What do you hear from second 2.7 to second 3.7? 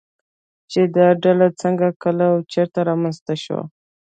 رامنځته شوه